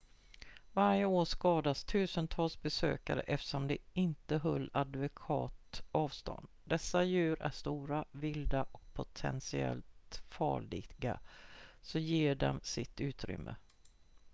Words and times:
varje 0.73 1.05
år 1.05 1.25
skadas 1.25 1.83
dussintals 1.83 2.61
besökare 2.61 3.19
eftersom 3.21 3.67
de 3.67 3.77
inte 3.93 4.37
höll 4.37 4.69
adekvat 4.73 5.81
avstånd 5.91 6.47
dessa 6.63 7.03
djur 7.03 7.41
är 7.41 7.49
stora 7.49 8.05
vilda 8.11 8.65
och 8.71 8.93
potentiellt 8.93 10.21
farliga 10.29 11.19
så 11.81 11.99
ge 11.99 12.33
dem 12.33 12.59
sitt 12.63 13.01
utrymme 13.01 13.55